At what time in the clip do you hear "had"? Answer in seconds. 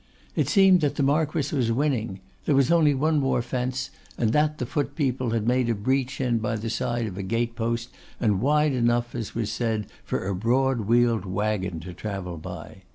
5.29-5.47